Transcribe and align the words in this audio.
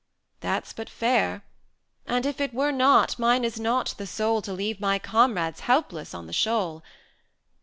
"That's 0.39 0.73
but 0.73 0.89
fair; 0.89 1.43
And 2.07 2.25
if 2.25 2.41
it 2.41 2.55
were 2.55 2.71
not, 2.71 3.19
mine 3.19 3.43
is 3.45 3.59
not 3.59 3.93
the 3.99 4.07
soul 4.07 4.41
To 4.41 4.51
leave 4.51 4.79
my 4.81 4.97
comrades 4.97 5.59
helpless 5.59 6.15
on 6.15 6.25
the 6.25 6.33
shoal. 6.33 6.81